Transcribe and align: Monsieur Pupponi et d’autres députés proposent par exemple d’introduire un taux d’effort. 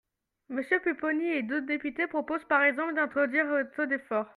Monsieur 0.49 0.79
Pupponi 0.79 1.27
et 1.31 1.43
d’autres 1.43 1.67
députés 1.67 2.07
proposent 2.07 2.43
par 2.49 2.63
exemple 2.63 2.95
d’introduire 2.95 3.45
un 3.53 3.65
taux 3.65 3.85
d’effort. 3.85 4.25